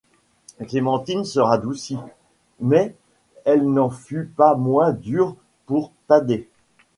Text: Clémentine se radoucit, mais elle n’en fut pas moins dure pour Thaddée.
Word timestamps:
Clémentine 0.67 1.25
se 1.25 1.39
radoucit, 1.39 1.99
mais 2.59 2.95
elle 3.45 3.71
n’en 3.71 3.91
fut 3.91 4.25
pas 4.35 4.55
moins 4.55 4.93
dure 4.93 5.35
pour 5.67 5.91
Thaddée. 6.07 6.49